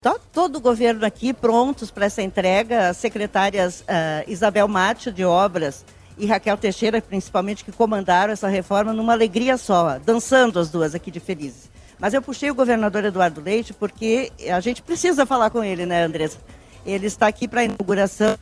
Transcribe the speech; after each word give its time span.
Tá 0.00 0.14
todo 0.32 0.56
o 0.56 0.60
governo 0.60 1.04
aqui 1.04 1.32
prontos 1.32 1.90
para 1.90 2.06
essa 2.06 2.22
entrega. 2.22 2.90
As 2.90 2.98
secretárias 2.98 3.80
uh, 3.80 4.30
Isabel 4.30 4.68
Mate, 4.68 5.10
de 5.10 5.24
Obras, 5.24 5.84
e 6.16 6.24
Raquel 6.24 6.56
Teixeira, 6.56 7.02
principalmente, 7.02 7.64
que 7.64 7.72
comandaram 7.72 8.32
essa 8.32 8.46
reforma 8.46 8.92
numa 8.92 9.12
alegria 9.12 9.56
só, 9.56 9.98
dançando 9.98 10.60
as 10.60 10.70
duas 10.70 10.94
aqui 10.94 11.10
de 11.10 11.18
felizes. 11.18 11.68
Mas 11.98 12.14
eu 12.14 12.22
puxei 12.22 12.48
o 12.48 12.54
governador 12.54 13.06
Eduardo 13.06 13.40
Leite 13.40 13.74
porque 13.74 14.30
a 14.48 14.60
gente 14.60 14.82
precisa 14.82 15.26
falar 15.26 15.50
com 15.50 15.64
ele, 15.64 15.84
né, 15.84 16.04
Andressa? 16.04 16.38
Ele 16.86 17.08
está 17.08 17.26
aqui 17.26 17.48
para 17.48 17.62
a 17.62 17.64
inauguração, 17.64 18.38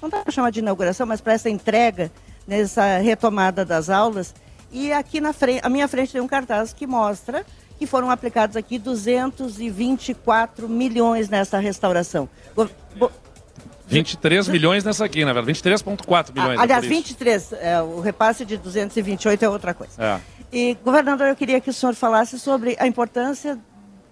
não 0.00 0.10
dá 0.10 0.20
para 0.20 0.30
chamar 0.30 0.50
de 0.50 0.58
inauguração, 0.58 1.06
mas 1.06 1.22
para 1.22 1.32
essa 1.32 1.48
entrega, 1.48 2.12
nessa 2.46 2.98
retomada 2.98 3.64
das 3.64 3.88
aulas. 3.88 4.34
E 4.70 4.92
aqui 4.92 5.22
na 5.22 5.32
frente, 5.32 5.60
à 5.64 5.70
minha 5.70 5.88
frente 5.88 6.12
tem 6.12 6.20
um 6.20 6.28
cartaz 6.28 6.74
que 6.74 6.86
mostra 6.86 7.46
que 7.82 7.86
foram 7.86 8.12
aplicados 8.12 8.56
aqui 8.56 8.78
224 8.78 10.68
milhões 10.68 11.28
nessa 11.28 11.58
restauração. 11.58 12.28
23 13.88 14.46
milhões 14.46 14.84
nessa 14.84 15.04
aqui, 15.04 15.24
na 15.24 15.32
verdade. 15.32 15.60
23,4 15.60 16.32
milhões. 16.32 16.60
Ah, 16.60 16.62
aliás, 16.62 16.86
23. 16.86 17.54
É, 17.54 17.82
o 17.82 17.98
repasse 17.98 18.44
de 18.44 18.56
228 18.56 19.44
é 19.44 19.48
outra 19.48 19.74
coisa. 19.74 20.00
É. 20.00 20.20
E, 20.52 20.74
governador, 20.84 21.26
eu 21.26 21.34
queria 21.34 21.60
que 21.60 21.70
o 21.70 21.72
senhor 21.72 21.96
falasse 21.96 22.38
sobre 22.38 22.76
a 22.78 22.86
importância, 22.86 23.58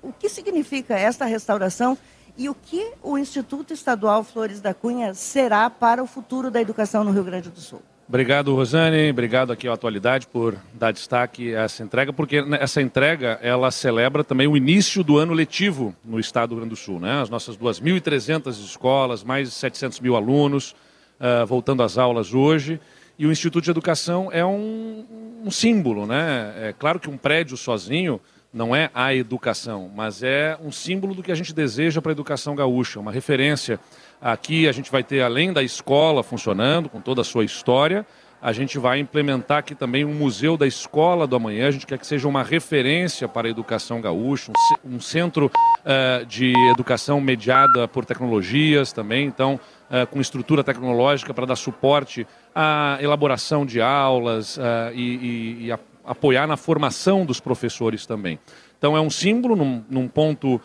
o 0.02 0.12
que 0.12 0.28
significa 0.28 0.98
esta 0.98 1.24
restauração 1.24 1.96
e 2.36 2.48
o 2.48 2.54
que 2.54 2.90
o 3.04 3.16
Instituto 3.16 3.72
Estadual 3.72 4.24
Flores 4.24 4.60
da 4.60 4.74
Cunha 4.74 5.14
será 5.14 5.70
para 5.70 6.02
o 6.02 6.08
futuro 6.08 6.50
da 6.50 6.60
educação 6.60 7.04
no 7.04 7.12
Rio 7.12 7.22
Grande 7.22 7.50
do 7.50 7.60
Sul. 7.60 7.82
Obrigado, 8.10 8.52
Rosane. 8.56 9.08
Obrigado 9.08 9.52
aqui 9.52 9.68
à 9.68 9.72
Atualidade 9.72 10.26
por 10.26 10.56
dar 10.74 10.90
destaque 10.90 11.54
a 11.54 11.60
essa 11.60 11.84
entrega, 11.84 12.12
porque 12.12 12.44
essa 12.58 12.82
entrega 12.82 13.38
ela 13.40 13.70
celebra 13.70 14.24
também 14.24 14.48
o 14.48 14.56
início 14.56 15.04
do 15.04 15.16
ano 15.16 15.32
letivo 15.32 15.94
no 16.04 16.18
estado 16.18 16.48
do 16.48 16.54
Rio 16.56 16.62
Grande 16.62 16.74
do 16.74 16.76
Sul. 16.76 16.98
Né? 16.98 17.22
As 17.22 17.30
nossas 17.30 17.56
2.300 17.56 18.48
escolas, 18.48 19.22
mais 19.22 19.48
de 19.48 19.54
700 19.54 20.00
mil 20.00 20.16
alunos, 20.16 20.74
uh, 21.20 21.46
voltando 21.46 21.84
às 21.84 21.98
aulas 21.98 22.34
hoje. 22.34 22.80
E 23.16 23.28
o 23.28 23.30
Instituto 23.30 23.62
de 23.62 23.70
Educação 23.70 24.28
é 24.32 24.44
um, 24.44 25.06
um 25.44 25.50
símbolo. 25.52 26.04
Né? 26.04 26.52
É 26.70 26.74
claro 26.76 26.98
que 26.98 27.08
um 27.08 27.16
prédio 27.16 27.56
sozinho 27.56 28.20
não 28.52 28.74
é 28.74 28.90
a 28.92 29.14
educação, 29.14 29.90
mas 29.94 30.22
é 30.22 30.58
um 30.62 30.72
símbolo 30.72 31.14
do 31.14 31.22
que 31.22 31.30
a 31.30 31.34
gente 31.34 31.54
deseja 31.54 32.02
para 32.02 32.10
a 32.10 32.14
educação 32.14 32.54
gaúcha, 32.54 32.98
uma 32.98 33.12
referência 33.12 33.78
Aqui 34.20 34.68
a 34.68 34.72
gente 34.72 34.92
vai 34.92 35.02
ter, 35.02 35.22
além 35.22 35.50
da 35.50 35.62
escola 35.62 36.22
funcionando, 36.22 36.90
com 36.90 37.00
toda 37.00 37.22
a 37.22 37.24
sua 37.24 37.42
história, 37.42 38.04
a 38.42 38.52
gente 38.52 38.78
vai 38.78 38.98
implementar 38.98 39.58
aqui 39.58 39.74
também 39.74 40.04
um 40.04 40.12
museu 40.12 40.58
da 40.58 40.66
escola 40.66 41.26
do 41.26 41.36
amanhã. 41.36 41.68
A 41.68 41.70
gente 41.70 41.86
quer 41.86 41.98
que 41.98 42.06
seja 42.06 42.28
uma 42.28 42.42
referência 42.42 43.26
para 43.26 43.48
a 43.48 43.50
educação 43.50 43.98
gaúcha, 43.98 44.52
um, 44.84 45.00
centro 45.00 45.46
uh, 45.46 46.26
de 46.26 46.52
educação 46.70 47.18
mediada 47.18 47.88
por 47.88 48.04
tecnologias 48.04 48.92
também, 48.92 49.26
então, 49.26 49.58
uh, 49.90 50.06
com 50.06 50.20
estrutura 50.20 50.62
tecnológica 50.62 51.32
para 51.32 51.46
dar 51.46 51.56
suporte 51.56 52.26
à 52.54 52.98
elaboração 53.00 53.64
de 53.64 53.80
aulas 53.80 54.58
uh, 54.58 54.60
e, 54.94 55.00
e, 55.00 55.66
e 55.66 55.72
a, 55.72 55.78
apoiar 56.10 56.44
na 56.44 56.56
formação 56.56 57.24
dos 57.24 57.38
professores 57.38 58.04
também. 58.04 58.36
Então 58.76 58.96
é 58.96 59.00
um 59.00 59.08
símbolo 59.08 59.54
num, 59.54 59.84
num 59.88 60.08
ponto 60.08 60.56
uh, 60.56 60.58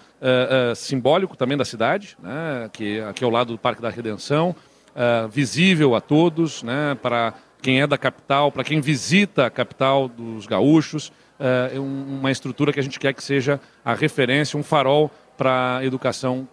uh, 0.72 0.76
simbólico 0.76 1.38
também 1.38 1.56
da 1.56 1.64
cidade, 1.64 2.18
né, 2.20 2.68
que 2.74 3.00
aqui 3.02 3.24
ao 3.24 3.30
lado 3.30 3.54
do 3.54 3.60
Parque 3.60 3.80
da 3.80 3.90
Redenção, 3.92 4.56
uh, 4.96 5.30
visível 5.30 5.94
a 5.94 6.02
todos, 6.02 6.64
né, 6.64 6.98
para 7.00 7.36
quem 7.62 7.80
é 7.80 7.86
da 7.86 7.96
capital, 7.96 8.52
para 8.52 8.64
quem 8.64 8.82
visita 8.82 9.46
a 9.46 9.50
capital 9.52 10.08
dos 10.08 10.48
gaúchos, 10.48 11.12
é 11.38 11.80
uma 11.80 12.32
estrutura 12.32 12.72
que 12.72 12.80
a 12.80 12.84
gente 12.84 12.98
quer 12.98 13.14
que 13.14 13.24
seja 13.24 13.60
a 13.84 13.94
referência, 13.94 14.58
um 14.58 14.64
farol 14.64 15.12
para 15.36 15.78
a 15.78 15.86
educação 15.86 16.48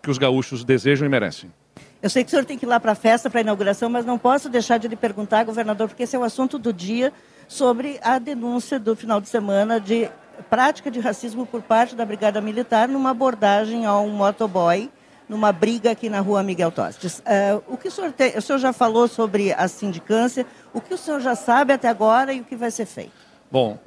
que 0.00 0.10
os 0.10 0.18
gaúchos 0.18 0.62
desejam 0.62 1.06
e 1.06 1.08
merecem. 1.08 1.50
Eu 2.00 2.08
sei 2.08 2.22
que 2.22 2.28
o 2.28 2.30
senhor 2.30 2.44
tem 2.44 2.56
que 2.56 2.64
ir 2.64 2.68
lá 2.68 2.78
para 2.78 2.92
a 2.92 2.94
festa, 2.94 3.28
para 3.28 3.40
a 3.40 3.42
inauguração, 3.42 3.90
mas 3.90 4.04
não 4.04 4.16
posso 4.16 4.48
deixar 4.48 4.78
de 4.78 4.86
lhe 4.86 4.94
perguntar, 4.94 5.42
governador, 5.44 5.88
porque 5.88 6.04
esse 6.04 6.14
é 6.14 6.18
o 6.18 6.22
assunto 6.22 6.56
do 6.56 6.72
dia, 6.72 7.12
sobre 7.48 7.98
a 8.02 8.18
denúncia 8.18 8.78
do 8.78 8.94
final 8.94 9.20
de 9.20 9.28
semana 9.28 9.80
de 9.80 10.08
prática 10.50 10.90
de 10.90 11.00
racismo 11.00 11.46
por 11.46 11.62
parte 11.62 11.96
da 11.96 12.04
Brigada 12.04 12.40
Militar 12.40 12.86
numa 12.86 13.10
abordagem 13.10 13.86
a 13.86 13.98
um 13.98 14.10
motoboy 14.10 14.90
numa 15.28 15.52
briga 15.52 15.90
aqui 15.90 16.08
na 16.08 16.20
rua 16.20 16.42
Miguel 16.42 16.70
Tostes. 16.70 17.18
Uh, 17.18 17.62
o 17.66 17.76
que 17.76 17.88
o 17.88 17.90
senhor, 17.90 18.14
o 18.36 18.40
senhor 18.40 18.58
já 18.58 18.72
falou 18.72 19.08
sobre 19.08 19.52
a 19.52 19.68
sindicância, 19.68 20.46
o 20.72 20.80
que 20.80 20.94
o 20.94 20.98
senhor 20.98 21.20
já 21.20 21.34
sabe 21.34 21.72
até 21.72 21.88
agora 21.88 22.32
e 22.32 22.40
o 22.40 22.44
que 22.44 22.56
vai 22.56 22.70
ser 22.70 22.86
feito? 22.86 23.12
Bom, 23.50 23.78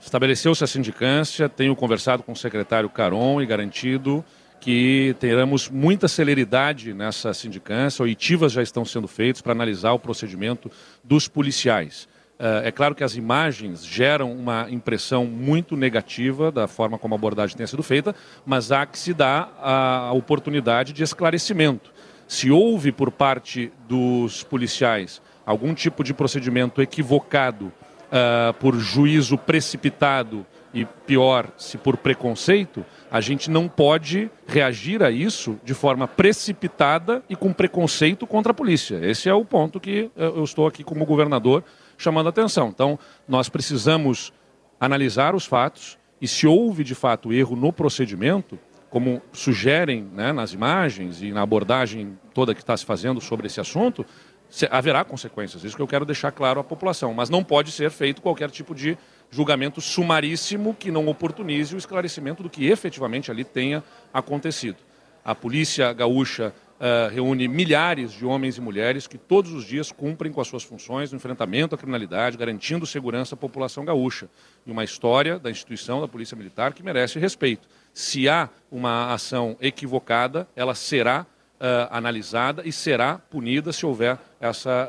estabeleceu-se 0.00 0.64
a 0.64 0.66
sindicância, 0.66 1.48
tenho 1.48 1.76
conversado 1.76 2.22
com 2.22 2.32
o 2.32 2.36
secretário 2.36 2.88
Caron 2.88 3.40
e 3.40 3.46
garantido 3.46 4.24
que 4.60 5.16
teremos 5.18 5.70
muita 5.70 6.06
celeridade 6.06 6.92
nessa 6.92 7.32
sindicância, 7.32 8.02
oitivas 8.02 8.52
já 8.52 8.62
estão 8.62 8.84
sendo 8.84 9.08
feitas 9.08 9.40
para 9.40 9.52
analisar 9.52 9.92
o 9.92 9.98
procedimento 9.98 10.70
dos 11.02 11.26
policiais. 11.26 12.06
Eh, 12.40 12.68
é 12.68 12.72
claro 12.72 12.94
que 12.94 13.04
as 13.04 13.16
imagens 13.16 13.84
geram 13.84 14.32
uma 14.32 14.66
impressão 14.70 15.26
muito 15.26 15.76
negativa 15.76 16.50
da 16.50 16.66
forma 16.66 16.98
como 16.98 17.14
a 17.14 17.18
abordagem 17.18 17.54
tenha 17.54 17.66
sido 17.66 17.82
feita, 17.82 18.16
mas 18.46 18.72
há 18.72 18.86
que 18.86 18.98
se 18.98 19.12
dar 19.12 19.52
a 19.60 20.10
oportunidade 20.14 20.94
de 20.94 21.02
esclarecimento. 21.02 21.92
Se 22.26 22.50
houve 22.50 22.92
por 22.92 23.10
parte 23.10 23.70
dos 23.86 24.42
policiais 24.42 25.20
algum 25.44 25.74
tipo 25.74 26.02
de 26.02 26.14
procedimento 26.14 26.80
equivocado 26.80 27.66
uh, 27.66 28.54
por 28.54 28.76
juízo 28.76 29.36
precipitado 29.36 30.46
e 30.72 30.84
pior, 30.84 31.48
se 31.56 31.76
por 31.76 31.96
preconceito, 31.96 32.86
a 33.10 33.20
gente 33.20 33.50
não 33.50 33.68
pode 33.68 34.30
reagir 34.46 35.02
a 35.02 35.10
isso 35.10 35.58
de 35.64 35.74
forma 35.74 36.06
precipitada 36.06 37.22
e 37.28 37.34
com 37.34 37.52
preconceito 37.52 38.26
contra 38.26 38.52
a 38.52 38.54
polícia. 38.54 39.00
Esse 39.02 39.28
é 39.28 39.34
o 39.34 39.44
ponto 39.44 39.80
que 39.80 40.10
eh, 40.16 40.24
eu 40.24 40.44
estou 40.44 40.68
aqui 40.68 40.84
como 40.84 41.04
governador 41.04 41.64
chamando 42.00 42.26
a 42.26 42.30
atenção. 42.30 42.68
Então, 42.68 42.98
nós 43.28 43.48
precisamos 43.48 44.32
analisar 44.80 45.34
os 45.34 45.44
fatos 45.44 45.98
e 46.20 46.26
se 46.26 46.46
houve 46.46 46.82
de 46.82 46.94
fato 46.94 47.32
erro 47.32 47.54
no 47.54 47.72
procedimento, 47.72 48.58
como 48.88 49.22
sugerem 49.32 50.08
né, 50.14 50.32
nas 50.32 50.52
imagens 50.52 51.22
e 51.22 51.30
na 51.30 51.42
abordagem 51.42 52.18
toda 52.34 52.54
que 52.54 52.60
está 52.60 52.76
se 52.76 52.84
fazendo 52.84 53.20
sobre 53.20 53.46
esse 53.46 53.60
assunto, 53.60 54.04
haverá 54.70 55.04
consequências. 55.04 55.62
Isso 55.62 55.76
que 55.76 55.82
eu 55.82 55.86
quero 55.86 56.04
deixar 56.04 56.32
claro 56.32 56.58
à 56.58 56.64
população. 56.64 57.14
Mas 57.14 57.28
não 57.28 57.44
pode 57.44 57.70
ser 57.70 57.90
feito 57.90 58.22
qualquer 58.22 58.50
tipo 58.50 58.74
de 58.74 58.98
julgamento 59.30 59.80
sumaríssimo 59.80 60.74
que 60.74 60.90
não 60.90 61.06
oportunize 61.06 61.74
o 61.74 61.78
esclarecimento 61.78 62.42
do 62.42 62.50
que 62.50 62.66
efetivamente 62.66 63.30
ali 63.30 63.44
tenha 63.44 63.84
acontecido. 64.12 64.78
A 65.24 65.34
polícia 65.34 65.92
gaúcha 65.92 66.52
uh, 66.80 67.12
reúne 67.12 67.46
milhares 67.46 68.12
de 68.12 68.24
homens 68.24 68.56
e 68.56 68.60
mulheres 68.60 69.06
que 69.06 69.18
todos 69.18 69.52
os 69.52 69.64
dias 69.64 69.92
cumprem 69.92 70.32
com 70.32 70.40
as 70.40 70.48
suas 70.48 70.62
funções 70.62 71.12
no 71.12 71.16
enfrentamento 71.16 71.74
à 71.74 71.78
criminalidade, 71.78 72.36
garantindo 72.36 72.86
segurança 72.86 73.34
à 73.34 73.38
população 73.38 73.84
gaúcha. 73.84 74.28
E 74.66 74.70
uma 74.70 74.82
história 74.82 75.38
da 75.38 75.50
instituição 75.50 76.00
da 76.00 76.08
Polícia 76.08 76.36
Militar 76.36 76.72
que 76.72 76.82
merece 76.82 77.18
respeito. 77.18 77.68
Se 77.92 78.28
há 78.28 78.48
uma 78.72 79.12
ação 79.12 79.56
equivocada, 79.60 80.48
ela 80.56 80.74
será 80.74 81.26
uh, 81.60 81.88
analisada 81.90 82.62
e 82.66 82.72
será 82.72 83.18
punida 83.18 83.72
se 83.72 83.84
houver 83.84 84.18
essa 84.40 84.88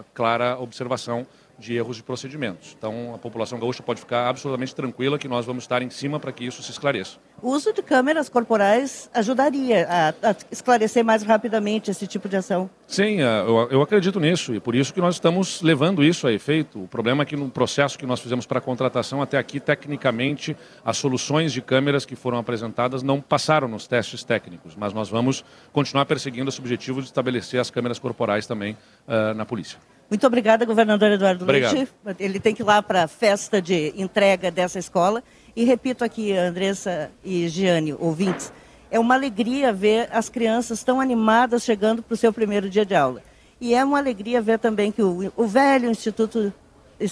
uh, 0.00 0.04
clara 0.14 0.58
observação 0.58 1.26
de 1.58 1.74
erros 1.74 1.96
de 1.96 2.02
procedimentos. 2.02 2.74
Então, 2.78 3.14
a 3.14 3.18
população 3.18 3.58
gaúcha 3.58 3.82
pode 3.82 4.00
ficar 4.00 4.28
absolutamente 4.28 4.74
tranquila 4.74 5.18
que 5.18 5.28
nós 5.28 5.46
vamos 5.46 5.64
estar 5.64 5.82
em 5.82 5.90
cima 5.90 6.20
para 6.20 6.32
que 6.32 6.44
isso 6.44 6.62
se 6.62 6.70
esclareça. 6.70 7.18
O 7.42 7.50
uso 7.50 7.72
de 7.72 7.82
câmeras 7.82 8.28
corporais 8.28 9.10
ajudaria 9.12 9.86
a, 9.88 10.30
a 10.30 10.36
esclarecer 10.50 11.04
mais 11.04 11.22
rapidamente 11.22 11.90
esse 11.90 12.06
tipo 12.06 12.28
de 12.28 12.36
ação? 12.36 12.70
Sim, 12.86 13.20
é, 13.20 13.40
eu, 13.40 13.68
eu, 13.70 13.82
acredito 13.82 14.18
nisso 14.18 14.54
e 14.54 14.60
por 14.60 14.74
isso 14.74 14.92
que 14.92 15.00
nós 15.00 15.16
estamos 15.16 15.60
levando 15.60 16.02
isso 16.02 16.26
a 16.26 16.32
efeito. 16.32 16.82
O 16.82 16.88
problema 16.88 17.22
é 17.22 17.26
que 17.26 17.36
no 17.36 17.50
processo 17.50 17.98
que 17.98 18.06
nós 18.06 18.20
fizemos 18.20 18.46
para 18.46 18.58
a 18.58 18.62
contratação, 18.62 19.20
até 19.20 19.38
aqui, 19.38 19.60
tecnicamente, 19.60 20.56
as 20.84 20.96
soluções 20.96 21.52
de 21.52 21.60
câmeras 21.60 22.04
que 22.04 22.16
foram 22.16 22.38
apresentadas 22.38 23.02
não 23.02 23.20
passaram 23.20 23.68
nos 23.68 23.86
testes 23.86 24.24
técnicos, 24.24 24.74
mas 24.74 24.92
nós 24.92 25.08
vamos 25.08 25.44
continuar 25.72 26.06
perseguindo 26.06 26.48
esse 26.48 26.60
objetivo 26.60 27.00
de 27.00 27.06
estabelecer 27.06 27.60
as 27.60 27.70
câmeras 27.70 27.98
corporais 27.98 28.46
também 28.46 28.76
uh, 29.06 29.34
na 29.34 29.44
polícia. 29.44 29.78
Muito 30.08 30.26
obrigada, 30.26 30.64
governador 30.64 31.10
Eduardo 31.10 31.44
Obrigado. 31.44 31.74
Leite. 31.74 31.92
Ele 32.20 32.38
tem 32.38 32.54
que 32.54 32.62
ir 32.62 32.64
lá 32.64 32.80
para 32.80 33.04
a 33.04 33.08
festa 33.08 33.60
de 33.60 33.92
entrega 33.96 34.50
dessa 34.50 34.78
escola. 34.78 35.22
E 35.54 35.64
repito 35.64 36.04
aqui, 36.04 36.32
Andressa 36.32 37.10
e 37.24 37.48
Giane, 37.48 37.94
ouvintes, 37.98 38.52
é 38.90 39.00
uma 39.00 39.14
alegria 39.14 39.72
ver 39.72 40.08
as 40.12 40.28
crianças 40.28 40.84
tão 40.84 41.00
animadas 41.00 41.64
chegando 41.64 42.02
para 42.02 42.14
o 42.14 42.16
seu 42.16 42.32
primeiro 42.32 42.70
dia 42.70 42.86
de 42.86 42.94
aula. 42.94 43.22
E 43.60 43.74
é 43.74 43.84
uma 43.84 43.98
alegria 43.98 44.40
ver 44.40 44.58
também 44.58 44.92
que 44.92 45.02
o, 45.02 45.32
o 45.34 45.46
velho 45.46 45.90
Instituto 45.90 46.52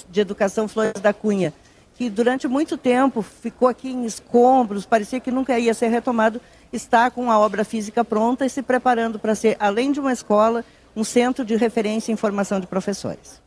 de 0.09 0.21
Educação 0.21 0.69
Flores 0.69 1.01
da 1.01 1.13
Cunha, 1.13 1.53
que 1.95 2.09
durante 2.09 2.47
muito 2.47 2.77
tempo 2.77 3.23
ficou 3.23 3.67
aqui 3.67 3.91
em 3.91 4.05
escombros, 4.05 4.87
parecia 4.87 5.21
que 5.21 5.31
nunca 5.31 5.59
ia 5.59 5.75
ser 5.75 5.89
retomado, 5.89 6.41
está 6.73 7.11
com 7.11 7.31
a 7.31 7.39
obra 7.39 7.65
física 7.65 8.05
pronta 8.05 8.45
e 8.45 8.51
se 8.51 8.63
preparando 8.63 9.19
para 9.19 9.35
ser, 9.35 9.57
além 9.59 9.93
de 9.93 10.01
uma 10.01 10.13
escola, 10.13 10.65
um 10.97 11.05
centro 11.05 11.45
de 11.45 11.57
referência 11.57 12.13
em 12.13 12.17
formação 12.17 12.61
de 12.61 12.67
professores. 12.67 13.44